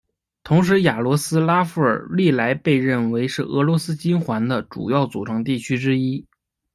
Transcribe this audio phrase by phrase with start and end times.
[0.43, 6.25] 同时雅罗斯拉夫尔历来被认为是俄罗斯金环的主要组成地区之一。